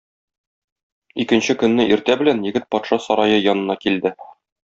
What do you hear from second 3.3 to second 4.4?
янына килде.